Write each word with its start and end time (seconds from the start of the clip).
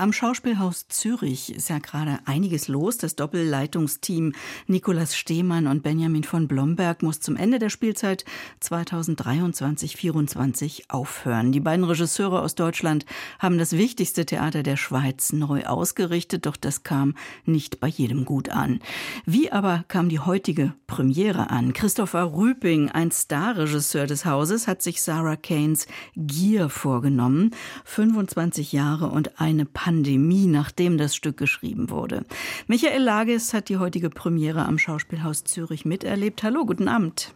am 0.00 0.12
Schauspielhaus 0.14 0.88
Zürich 0.88 1.54
ist 1.54 1.68
ja 1.68 1.78
gerade 1.78 2.20
einiges 2.24 2.68
los. 2.68 2.96
Das 2.96 3.16
Doppelleitungsteam 3.16 4.32
Nikolaus 4.66 5.14
Stehmann 5.14 5.66
und 5.66 5.82
Benjamin 5.82 6.24
von 6.24 6.48
Blomberg 6.48 7.02
muss 7.02 7.20
zum 7.20 7.36
Ende 7.36 7.58
der 7.58 7.68
Spielzeit 7.68 8.24
2023-24 8.62 10.84
aufhören. 10.88 11.52
Die 11.52 11.60
beiden 11.60 11.84
Regisseure 11.84 12.40
aus 12.40 12.54
Deutschland 12.54 13.04
haben 13.38 13.58
das 13.58 13.72
wichtigste 13.72 14.24
Theater 14.24 14.62
der 14.62 14.78
Schweiz 14.78 15.34
neu 15.34 15.66
ausgerichtet, 15.66 16.46
doch 16.46 16.56
das 16.56 16.82
kam 16.82 17.14
nicht 17.44 17.78
bei 17.78 17.88
jedem 17.88 18.24
gut 18.24 18.48
an. 18.48 18.80
Wie 19.26 19.52
aber 19.52 19.84
kam 19.88 20.08
die 20.08 20.20
heutige 20.20 20.72
Premiere 20.86 21.50
an? 21.50 21.74
Christopher 21.74 22.32
Rüping, 22.32 22.90
ein 22.90 23.10
Starregisseur 23.10 24.06
des 24.06 24.24
Hauses, 24.24 24.66
hat 24.66 24.80
sich 24.80 25.02
Sarah 25.02 25.36
Kanes 25.36 25.86
Gier 26.16 26.70
vorgenommen. 26.70 27.50
25 27.84 28.72
Jahre 28.72 29.10
und 29.10 29.42
eine 29.42 29.66
Pandemie 29.66 29.89
Pandemie, 29.90 30.46
nachdem 30.46 30.98
das 30.98 31.16
Stück 31.16 31.36
geschrieben 31.36 31.90
wurde. 31.90 32.24
Michael 32.68 33.02
Lages 33.02 33.52
hat 33.52 33.68
die 33.68 33.78
heutige 33.78 34.08
Premiere 34.08 34.64
am 34.64 34.78
Schauspielhaus 34.78 35.42
Zürich 35.42 35.84
miterlebt. 35.84 36.44
Hallo, 36.44 36.64
guten 36.64 36.86
Abend. 36.86 37.32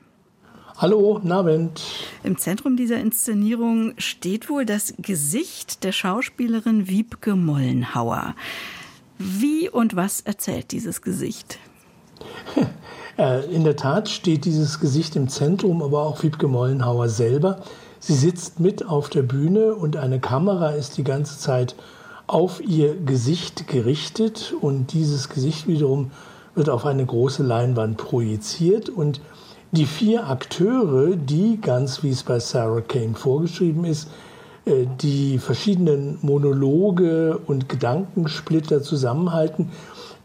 Hallo, 0.77 1.15
guten 1.15 1.33
Abend. 1.33 1.83
Im 2.23 2.39
Zentrum 2.39 2.77
dieser 2.77 3.01
Inszenierung 3.01 3.95
steht 3.99 4.49
wohl 4.49 4.65
das 4.67 4.95
Gesicht 4.99 5.83
der 5.83 5.91
Schauspielerin 5.91 6.87
Wiebke 6.87 7.35
Mollenhauer. 7.35 8.37
Wie 9.19 9.69
und 9.69 9.97
was 9.97 10.21
erzählt 10.21 10.71
dieses 10.71 11.03
Gesicht? 11.03 11.59
Äh, 13.17 13.45
in 13.55 13.63
der 13.63 13.77
Tat 13.77 14.09
steht 14.09 14.45
dieses 14.45 14.81
Gesicht 14.81 15.15
im 15.15 15.29
Zentrum, 15.29 15.83
aber 15.83 16.03
auch 16.03 16.25
Wiebke 16.25 16.49
Mollenhauer 16.49 17.09
selber. 17.09 17.63
Sie 18.01 18.13
sitzt 18.13 18.59
mit 18.59 18.85
auf 18.85 19.09
der 19.09 19.23
Bühne 19.23 19.77
und 19.77 19.97
eine 19.97 20.19
Kamera 20.19 20.71
ist 20.71 20.97
die 20.97 21.05
ganze 21.05 21.39
Zeit 21.39 21.77
auf 22.27 22.61
ihr 22.61 22.97
Gesicht 22.97 23.67
gerichtet 23.67 24.55
und 24.61 24.93
dieses 24.93 25.29
Gesicht 25.29 25.67
wiederum 25.67 26.11
wird 26.55 26.71
auf 26.71 26.87
eine 26.87 27.05
große 27.05 27.43
Leinwand 27.43 27.97
projiziert 27.97 28.89
und 28.89 29.21
die 29.73 29.87
vier 29.87 30.29
Akteure, 30.29 31.17
die 31.17 31.59
ganz 31.61 32.03
wie 32.03 32.11
es 32.11 32.23
bei 32.23 32.39
Sarah 32.39 32.81
Kane 32.81 33.15
vorgeschrieben 33.15 33.85
ist, 33.85 34.09
äh, 34.65 34.87
die 35.01 35.39
verschiedenen 35.39 36.19
Monologe 36.23 37.39
und 37.47 37.69
Gedankensplitter 37.69 38.83
zusammenhalten, 38.83 39.71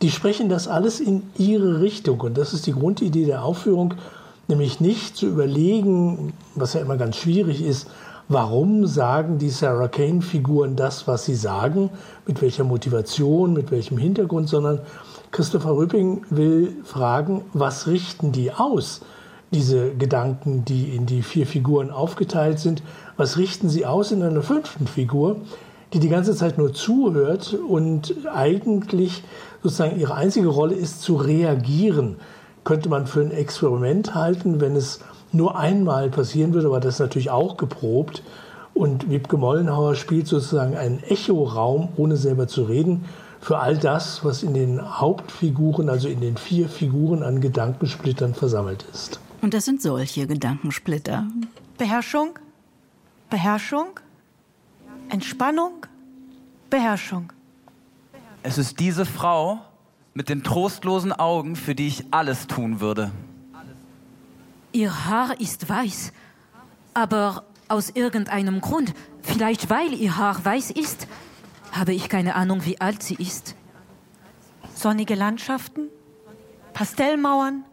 die 0.02 0.12
sprechen 0.12 0.50
das 0.50 0.68
alles 0.68 1.00
in 1.00 1.24
ihre 1.38 1.82
Richtung. 1.82 2.22
Und 2.22 2.38
das 2.38 2.54
ist 2.54 2.68
die 2.68 2.74
Grundidee 2.74 3.26
der 3.26 3.44
Aufführung, 3.44 3.96
nämlich 4.48 4.80
nicht 4.80 5.18
zu 5.18 5.26
überlegen, 5.26 6.34
was 6.56 6.74
ja 6.74 6.82
immer 6.82 6.98
ganz 6.98 7.18
schwierig 7.18 7.62
ist, 7.64 7.88
warum 8.30 8.86
sagen 8.86 9.40
die 9.40 9.50
Sarah 9.50 9.88
Kane-Figuren 9.88 10.76
das, 10.76 11.08
was 11.08 11.26
sie 11.26 11.36
sagen, 11.36 11.90
mit 12.28 12.42
welcher 12.42 12.64
Motivation, 12.64 13.54
mit 13.54 13.72
welchem 13.72 13.98
Hintergrund, 13.98 14.48
sondern 14.48 14.80
Christopher 15.32 15.76
Rüpping 15.76 16.22
will 16.30 16.78
fragen, 16.84 17.42
was 17.54 17.88
richten 17.88 18.32
die 18.32 18.54
aus, 18.54 19.02
diese 19.52 19.96
Gedanken, 19.96 20.64
die 20.64 20.96
in 20.96 21.08
die 21.08 21.24
vier 21.24 21.48
Figuren 21.48 21.90
aufgeteilt 21.90 22.60
sind, 22.60 22.84
was 23.18 23.38
richten 23.38 23.68
sie 23.68 23.88
aus 23.88 24.12
in 24.12 24.22
einer 24.22 24.44
fünften 24.44 24.86
Figur, 24.86 25.38
die 25.94 26.00
die 26.00 26.10
ganze 26.10 26.36
Zeit 26.36 26.60
nur 26.60 26.72
zuhört 26.72 27.56
und 27.56 28.16
eigentlich 28.32 29.24
sozusagen 29.64 30.00
ihre 30.00 30.14
einzige 30.14 30.50
Rolle 30.50 30.76
ist 30.76 31.02
zu 31.02 31.16
reagieren. 31.16 32.18
Könnte 32.64 32.90
man 32.90 33.08
für 33.08 33.22
ein 33.22 33.32
Experiment 33.32 34.14
halten, 34.14 34.62
wenn 34.62 34.76
es 34.76 35.00
nur 35.32 35.58
einmal 35.58 36.10
passieren 36.10 36.54
würde, 36.54 36.68
aber 36.68 36.80
das 36.80 36.96
ist 36.96 37.00
natürlich 37.00 37.30
auch 37.30 37.58
geprobt. 37.58 38.24
Und 38.74 39.10
Wiebke 39.10 39.38
Mollenhauer 39.38 39.96
spielt 39.96 40.28
sozusagen 40.28 40.78
einen 40.78 41.04
Echoraum, 41.04 41.90
ohne 41.98 42.18
selber 42.18 42.48
zu 42.48 42.64
reden, 42.64 43.06
für 43.42 43.60
all 43.60 43.78
das, 43.78 44.24
was 44.24 44.44
in 44.44 44.54
den 44.54 45.00
Hauptfiguren, 45.00 45.90
also 45.90 46.08
in 46.08 46.22
den 46.22 46.38
vier 46.38 46.70
Figuren 46.70 47.24
an 47.24 47.42
Gedankensplittern 47.42 48.34
versammelt 48.34 48.86
ist. 48.92 49.20
Und 49.42 49.54
das 49.54 49.66
sind 49.66 49.82
solche 49.82 50.28
Gedankensplitter. 50.28 51.26
Beherrschung, 51.78 52.38
Beherrschung, 53.30 54.00
Entspannung, 55.10 55.86
Beherrschung. 56.70 57.32
Es 58.44 58.58
ist 58.58 58.80
diese 58.80 59.06
Frau 59.06 59.60
mit 60.14 60.30
den 60.30 60.44
trostlosen 60.44 61.14
Augen, 61.14 61.56
für 61.56 61.76
die 61.76 61.88
ich 61.88 62.06
alles 62.12 62.48
tun 62.48 62.82
würde. 62.82 63.12
Ihr 64.72 65.06
Haar 65.06 65.40
ist 65.40 65.68
weiß, 65.68 66.12
aber 66.94 67.46
aus 67.68 67.90
irgendeinem 67.90 68.62
Grund, 68.62 68.94
vielleicht 69.22 69.70
weil 69.70 69.94
ihr 69.94 70.18
Haar 70.18 70.44
weiß 70.44 70.72
ist, 70.72 71.08
habe 71.72 71.94
ich 71.94 72.10
keine 72.10 72.36
Ahnung, 72.36 72.66
wie 72.66 72.80
alt 72.80 73.02
sie 73.04 73.16
ist. 73.16 73.56
Sonnige 74.76 75.16
Landschaften, 75.16 75.90
Pastellmauern, 76.74 77.64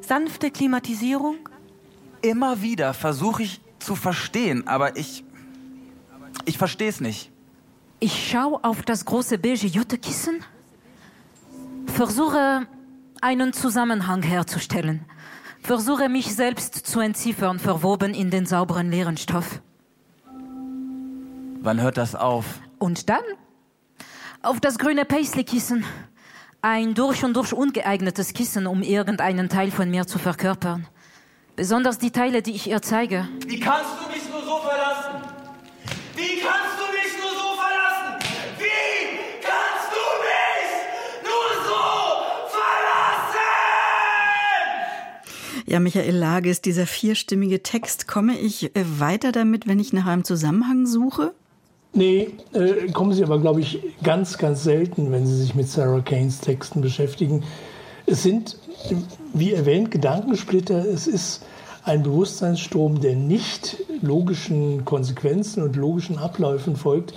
sanfte 0.00 0.50
Klimatisierung. 0.50 1.36
Immer 2.22 2.62
wieder 2.62 2.94
versuche 2.94 3.42
ich 3.42 3.60
zu 3.78 3.94
verstehen, 3.94 4.66
aber 4.66 4.96
ich. 4.96 5.24
Ich 6.44 6.58
verstehe 6.58 6.88
es 6.88 7.00
nicht. 7.00 7.30
Ich 7.98 8.30
schaue 8.30 8.62
auf 8.62 8.82
das 8.82 9.04
große 9.04 9.38
beige 9.38 9.66
Juttekissen, 9.66 10.44
versuche 11.86 12.66
einen 13.22 13.52
Zusammenhang 13.52 14.22
herzustellen. 14.22 15.04
Versuche 15.66 16.08
mich 16.08 16.32
selbst 16.32 16.86
zu 16.86 17.00
entziffern, 17.00 17.58
verwoben 17.58 18.14
in 18.14 18.30
den 18.30 18.46
sauberen 18.46 18.88
leeren 18.88 19.16
Stoff. 19.16 19.60
Wann 21.60 21.80
hört 21.80 21.96
das 21.96 22.14
auf? 22.14 22.60
Und 22.78 23.08
dann? 23.08 23.24
Auf 24.42 24.60
das 24.60 24.78
grüne 24.78 25.04
Paisley-Kissen. 25.04 25.84
Ein 26.62 26.94
durch 26.94 27.24
und 27.24 27.34
durch 27.34 27.52
ungeeignetes 27.52 28.32
Kissen, 28.32 28.68
um 28.68 28.80
irgendeinen 28.82 29.48
Teil 29.48 29.72
von 29.72 29.90
mir 29.90 30.06
zu 30.06 30.20
verkörpern. 30.20 30.86
Besonders 31.56 31.98
die 31.98 32.12
Teile, 32.12 32.42
die 32.42 32.52
ich 32.52 32.70
ihr 32.70 32.80
zeige. 32.80 33.26
Wie 33.44 33.58
kannst 33.58 33.90
du 34.00 34.08
mich 34.08 34.22
nur 34.30 34.42
so 34.42 34.58
verlassen? 34.60 35.20
Wie 36.14 36.42
kannst 36.42 36.78
du 36.78 36.84
mich 36.92 37.12
nur 37.20 37.32
so 37.32 37.56
verlassen? 37.58 38.24
Wie 38.56 39.42
kannst 39.42 39.90
du 39.90 40.04
mich 40.22 40.70
nur 41.24 41.64
so 41.64 41.74
verlassen? 42.50 42.86
Ja, 45.68 45.80
Michael 45.80 46.14
Lages, 46.14 46.62
dieser 46.62 46.86
vierstimmige 46.86 47.60
Text, 47.60 48.06
komme 48.06 48.38
ich 48.38 48.76
äh, 48.76 48.84
weiter 49.00 49.32
damit, 49.32 49.66
wenn 49.66 49.80
ich 49.80 49.92
nach 49.92 50.06
einem 50.06 50.22
Zusammenhang 50.22 50.86
suche? 50.86 51.32
Nee, 51.92 52.28
äh, 52.52 52.92
kommen 52.92 53.12
Sie 53.12 53.24
aber, 53.24 53.40
glaube 53.40 53.60
ich, 53.60 53.80
ganz, 54.04 54.38
ganz 54.38 54.62
selten, 54.62 55.10
wenn 55.10 55.26
Sie 55.26 55.34
sich 55.34 55.56
mit 55.56 55.68
Sarah 55.68 56.02
Kanes 56.02 56.40
Texten 56.40 56.82
beschäftigen. 56.82 57.42
Es 58.06 58.22
sind, 58.22 58.56
wie 59.32 59.54
erwähnt, 59.54 59.90
Gedankensplitter. 59.90 60.86
Es 60.86 61.08
ist 61.08 61.44
ein 61.82 62.04
Bewusstseinsstrom, 62.04 63.00
der 63.00 63.16
nicht 63.16 63.78
logischen 64.02 64.84
Konsequenzen 64.84 65.64
und 65.64 65.74
logischen 65.74 66.18
Abläufen 66.18 66.76
folgt, 66.76 67.14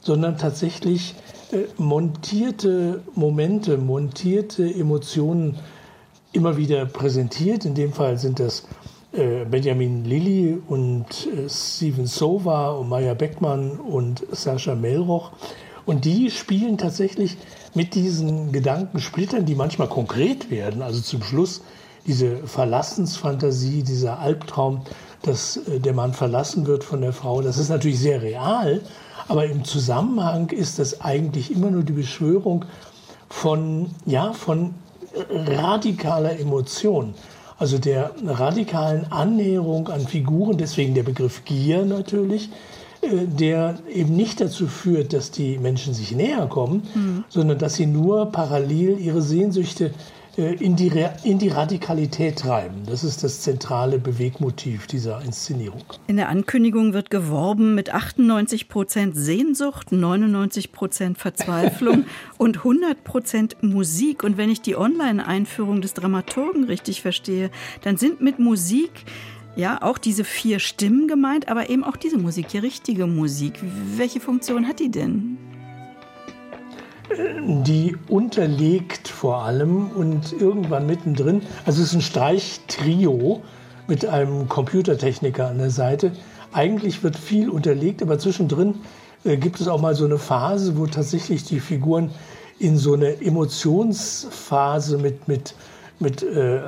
sondern 0.00 0.36
tatsächlich 0.36 1.14
äh, 1.50 1.60
montierte 1.78 3.02
Momente, 3.14 3.78
montierte 3.78 4.64
Emotionen 4.64 5.56
immer 6.36 6.56
wieder 6.56 6.84
präsentiert. 6.86 7.64
In 7.64 7.74
dem 7.74 7.92
Fall 7.92 8.18
sind 8.18 8.38
das 8.38 8.68
äh, 9.12 9.44
Benjamin 9.44 10.04
Lilly 10.04 10.58
und 10.68 11.06
äh, 11.26 11.48
Steven 11.48 12.06
Sova 12.06 12.72
und 12.72 12.88
Maya 12.88 13.14
Beckmann 13.14 13.72
und 13.80 14.24
Sascha 14.30 14.74
Melroch. 14.74 15.32
Und 15.86 16.04
die 16.04 16.30
spielen 16.30 16.78
tatsächlich 16.78 17.36
mit 17.74 17.94
diesen 17.94 18.52
Gedankensplittern, 18.52 19.46
die 19.46 19.54
manchmal 19.54 19.88
konkret 19.88 20.50
werden. 20.50 20.82
Also 20.82 21.00
zum 21.00 21.22
Schluss 21.22 21.62
diese 22.06 22.46
Verlassensfantasie, 22.46 23.82
dieser 23.82 24.18
Albtraum, 24.18 24.82
dass 25.22 25.56
äh, 25.56 25.80
der 25.80 25.94
Mann 25.94 26.12
verlassen 26.12 26.66
wird 26.66 26.84
von 26.84 27.00
der 27.00 27.12
Frau. 27.12 27.40
Das 27.40 27.58
ist 27.58 27.70
natürlich 27.70 27.98
sehr 27.98 28.22
real, 28.22 28.82
aber 29.28 29.46
im 29.46 29.64
Zusammenhang 29.64 30.50
ist 30.50 30.78
das 30.78 31.00
eigentlich 31.00 31.50
immer 31.50 31.70
nur 31.70 31.82
die 31.82 31.92
Beschwörung 31.92 32.64
von, 33.28 33.90
ja, 34.04 34.32
von 34.32 34.74
radikaler 35.30 36.38
Emotion 36.38 37.14
also 37.58 37.78
der 37.78 38.12
radikalen 38.24 39.10
Annäherung 39.10 39.88
an 39.88 40.06
Figuren, 40.06 40.58
deswegen 40.58 40.94
der 40.94 41.02
Begriff 41.02 41.44
Gier 41.44 41.84
natürlich, 41.84 42.50
äh, 43.00 43.26
der 43.26 43.78
eben 43.92 44.14
nicht 44.14 44.40
dazu 44.40 44.66
führt, 44.66 45.12
dass 45.12 45.30
die 45.30 45.58
Menschen 45.58 45.94
sich 45.94 46.12
näher 46.12 46.46
kommen, 46.46 46.82
mhm. 46.94 47.24
sondern 47.28 47.58
dass 47.58 47.74
sie 47.74 47.86
nur 47.86 48.26
parallel 48.26 48.98
ihre 48.98 49.22
Sehnsüchte 49.22 49.92
in 50.36 50.76
die, 50.76 50.92
in 51.24 51.38
die 51.38 51.48
Radikalität 51.48 52.38
treiben. 52.38 52.82
Das 52.86 53.04
ist 53.04 53.24
das 53.24 53.40
zentrale 53.40 53.98
Bewegmotiv 53.98 54.86
dieser 54.86 55.22
Inszenierung. 55.22 55.82
In 56.06 56.16
der 56.16 56.28
Ankündigung 56.28 56.92
wird 56.92 57.10
geworben 57.10 57.74
mit 57.74 57.92
98 57.92 58.68
Prozent 58.68 59.16
Sehnsucht, 59.16 59.92
99 59.92 60.72
Prozent 60.72 61.18
Verzweiflung 61.18 62.04
und 62.38 62.58
100 62.58 63.02
Prozent 63.02 63.56
Musik. 63.62 64.24
Und 64.24 64.36
wenn 64.36 64.50
ich 64.50 64.60
die 64.60 64.76
Online-Einführung 64.76 65.80
des 65.80 65.94
Dramaturgen 65.94 66.64
richtig 66.64 67.00
verstehe, 67.00 67.50
dann 67.82 67.96
sind 67.96 68.20
mit 68.20 68.38
Musik 68.38 68.90
Ja, 69.56 69.80
auch 69.80 69.96
diese 69.96 70.24
vier 70.24 70.58
Stimmen 70.58 71.08
gemeint, 71.08 71.48
aber 71.48 71.70
eben 71.70 71.82
auch 71.82 71.96
diese 71.96 72.18
Musik, 72.18 72.48
die 72.48 72.58
richtige 72.58 73.06
Musik. 73.06 73.54
Welche 73.96 74.20
Funktion 74.20 74.68
hat 74.68 74.80
die 74.80 74.90
denn? 74.90 75.38
Die 77.08 77.96
unterlegt 78.08 79.08
vor 79.08 79.44
allem 79.44 79.90
und 79.90 80.32
irgendwann 80.32 80.86
mittendrin, 80.86 81.42
also 81.64 81.82
es 81.82 81.88
ist 81.88 81.94
ein 81.94 82.00
Streichtrio 82.00 83.42
mit 83.86 84.04
einem 84.04 84.48
Computertechniker 84.48 85.48
an 85.48 85.58
der 85.58 85.70
Seite. 85.70 86.12
Eigentlich 86.52 87.04
wird 87.04 87.16
viel 87.16 87.48
unterlegt, 87.48 88.02
aber 88.02 88.18
zwischendrin 88.18 88.76
äh, 89.24 89.36
gibt 89.36 89.60
es 89.60 89.68
auch 89.68 89.80
mal 89.80 89.94
so 89.94 90.04
eine 90.04 90.18
Phase, 90.18 90.76
wo 90.76 90.86
tatsächlich 90.86 91.44
die 91.44 91.60
Figuren 91.60 92.10
in 92.58 92.76
so 92.76 92.94
eine 92.94 93.20
Emotionsphase 93.20 94.98
mit, 94.98 95.28
mit, 95.28 95.54
mit, 96.00 96.22
äh, 96.22 96.60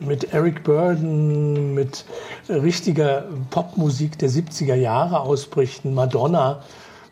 mit 0.00 0.32
Eric 0.32 0.64
Burden, 0.64 1.74
mit 1.74 2.04
richtiger 2.48 3.26
Popmusik 3.50 4.18
der 4.18 4.30
70er 4.30 4.76
Jahre 4.76 5.20
ausbrichten, 5.20 5.92
Madonna 5.92 6.62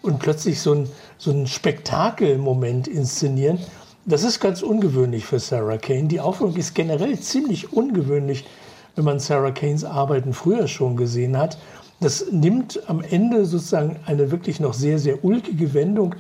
und 0.02 0.18
plötzlich 0.18 0.60
so 0.60 0.74
ein, 0.74 0.88
so 1.18 1.30
ein 1.30 1.46
Spektakelmoment 1.46 2.88
inszenieren. 2.88 3.58
Das 4.06 4.24
ist 4.24 4.40
ganz 4.40 4.62
ungewöhnlich 4.62 5.26
für 5.26 5.38
Sarah 5.38 5.76
Kane. 5.76 6.04
Die 6.04 6.20
Aufführung 6.20 6.56
ist 6.56 6.74
generell 6.74 7.18
ziemlich 7.20 7.72
ungewöhnlich, 7.72 8.46
wenn 8.96 9.04
man 9.04 9.20
Sarah 9.20 9.50
Kanes 9.50 9.84
Arbeiten 9.84 10.32
früher 10.32 10.68
schon 10.68 10.96
gesehen 10.96 11.36
hat. 11.36 11.58
Das 12.00 12.32
nimmt 12.32 12.88
am 12.88 13.02
Ende 13.02 13.44
sozusagen 13.44 13.96
eine 14.06 14.30
wirklich 14.30 14.58
noch 14.58 14.72
sehr, 14.72 14.98
sehr 14.98 15.22
ulkige 15.22 15.74
Wendung. 15.74 16.14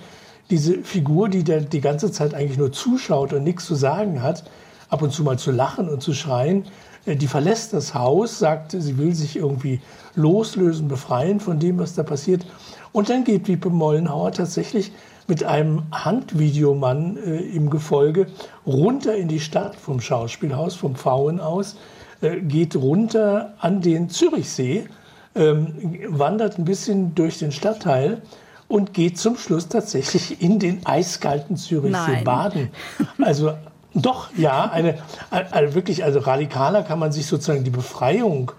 Diese 0.50 0.82
Figur, 0.82 1.28
die 1.28 1.42
da 1.42 1.58
die 1.60 1.80
ganze 1.80 2.12
Zeit 2.12 2.34
eigentlich 2.34 2.58
nur 2.58 2.72
zuschaut 2.72 3.32
und 3.32 3.44
nichts 3.44 3.64
zu 3.64 3.74
sagen 3.74 4.22
hat, 4.22 4.44
ab 4.90 5.02
und 5.02 5.12
zu 5.12 5.22
mal 5.24 5.38
zu 5.38 5.50
lachen 5.50 5.88
und 5.88 6.02
zu 6.02 6.12
schreien, 6.14 6.64
äh, 7.06 7.16
die 7.16 7.26
verlässt 7.26 7.72
das 7.72 7.94
Haus, 7.94 8.38
sagt, 8.38 8.72
sie 8.72 8.98
will 8.98 9.14
sich 9.14 9.36
irgendwie 9.36 9.80
loslösen, 10.14 10.88
befreien 10.88 11.40
von 11.40 11.58
dem, 11.58 11.78
was 11.78 11.94
da 11.94 12.02
passiert. 12.02 12.44
Und 12.92 13.08
dann 13.08 13.24
geht 13.24 13.48
Wiebe 13.48 13.70
Mollenhauer 13.70 14.32
tatsächlich 14.32 14.92
mit 15.28 15.44
einem 15.44 15.82
Handvideomann 15.92 17.16
äh, 17.16 17.38
im 17.38 17.70
Gefolge 17.70 18.26
runter 18.66 19.14
in 19.14 19.28
die 19.28 19.40
Stadt 19.40 19.76
vom 19.76 20.00
Schauspielhaus, 20.00 20.74
vom 20.74 20.96
Pfauen 20.96 21.40
aus, 21.40 21.76
äh, 22.20 22.40
geht 22.40 22.76
runter 22.76 23.54
an 23.60 23.80
den 23.80 24.10
Zürichsee 24.10 24.88
ähm, 25.34 25.98
wandert 26.08 26.58
ein 26.58 26.64
bisschen 26.64 27.14
durch 27.14 27.38
den 27.38 27.52
Stadtteil 27.52 28.22
und 28.68 28.94
geht 28.94 29.18
zum 29.18 29.36
Schluss 29.36 29.68
tatsächlich 29.68 30.42
in 30.42 30.58
den 30.58 30.84
eiskalten 30.86 31.56
Zürichsee 31.56 32.22
baden. 32.24 32.70
Also 33.22 33.52
doch, 33.94 34.28
ja, 34.36 34.70
eine, 34.70 34.98
eine, 35.30 35.74
wirklich, 35.74 36.04
also 36.04 36.20
radikaler 36.20 36.82
kann 36.82 36.98
man 36.98 37.12
sich 37.12 37.26
sozusagen 37.26 37.64
die 37.64 37.70
Befreiung 37.70 38.52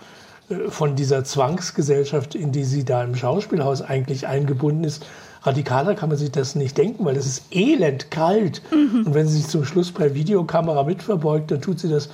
äh, 0.49 0.69
von 0.69 0.95
dieser 0.95 1.23
Zwangsgesellschaft, 1.23 2.35
in 2.35 2.51
die 2.51 2.63
sie 2.63 2.83
da 2.83 3.03
im 3.03 3.15
Schauspielhaus 3.15 3.81
eigentlich 3.81 4.27
eingebunden 4.27 4.83
ist, 4.83 5.05
radikaler 5.43 5.95
kann 5.95 6.09
man 6.09 6.17
sich 6.17 6.31
das 6.31 6.55
nicht 6.55 6.77
denken, 6.77 7.05
weil 7.05 7.15
das 7.15 7.25
ist 7.25 7.43
elend 7.51 8.11
kalt. 8.11 8.61
Mhm. 8.71 9.05
Und 9.07 9.13
wenn 9.13 9.27
sie 9.27 9.37
sich 9.37 9.47
zum 9.47 9.65
Schluss 9.65 9.91
per 9.91 10.13
Videokamera 10.13 10.83
mitverbeugt, 10.83 11.51
dann 11.51 11.61
tut 11.61 11.79
sie 11.79 11.89
das 11.89 12.07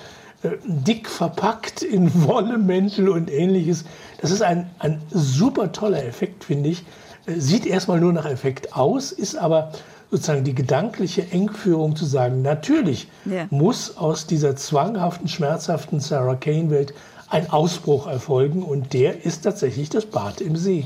äh, 0.44 0.52
dick 0.64 1.10
verpackt 1.10 1.82
in 1.82 2.12
Wollemäntel 2.28 3.10
und 3.10 3.32
ähnliches. 3.32 3.86
Das 4.22 4.32
ist 4.32 4.42
ein, 4.42 4.70
ein 4.80 5.02
super 5.10 5.72
toller 5.72 6.06
Effekt, 6.06 6.44
finde 6.44 6.70
ich. 6.70 6.86
Äh, 7.26 7.40
sieht 7.40 7.66
erstmal 7.66 8.00
nur 8.00 8.14
nach 8.14 8.26
Effekt 8.26 8.76
aus, 8.76 9.12
ist 9.12 9.36
aber 9.36 9.72
sozusagen 10.10 10.44
die 10.44 10.56
gedankliche 10.56 11.32
Engführung 11.32 11.96
zu 11.96 12.06
sagen, 12.06 12.42
natürlich 12.42 13.08
yeah. 13.26 13.48
muss 13.50 13.98
aus 13.98 14.28
dieser 14.28 14.56
zwanghaften, 14.56 15.28
schmerzhaften 15.28 16.00
Sarah 16.00 16.36
Kane-Welt 16.36 16.94
ein 17.30 17.50
Ausbruch 17.50 18.08
erfolgen 18.08 18.64
und 18.64 18.94
der 18.94 19.26
ist 19.26 19.42
tatsächlich 19.42 19.90
das 19.90 20.06
Bad 20.06 20.40
im 20.42 20.56
See. 20.56 20.86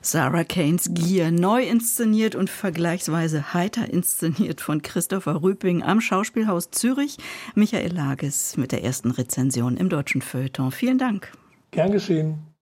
Sarah 0.00 0.44
Kanes 0.44 0.90
Gier, 0.92 1.30
neu 1.30 1.62
inszeniert 1.64 2.34
und 2.34 2.48
vergleichsweise 2.48 3.54
heiter 3.54 3.92
inszeniert 3.92 4.60
von 4.60 4.82
Christopher 4.82 5.42
Rüping 5.42 5.82
am 5.82 6.00
Schauspielhaus 6.00 6.70
Zürich. 6.70 7.18
Michael 7.54 7.92
Lages 7.92 8.56
mit 8.56 8.72
der 8.72 8.84
ersten 8.84 9.10
Rezension 9.10 9.76
im 9.76 9.88
deutschen 9.88 10.22
Feuilleton. 10.22 10.70
Vielen 10.70 10.98
Dank. 10.98 11.32
Gern 11.70 11.90
geschehen. 11.90 12.53